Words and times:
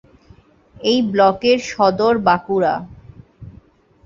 এই 0.75 0.99
ব্লকের 1.11 1.59
সদর 1.69 2.13
বাঁকুড়া। 2.19 2.73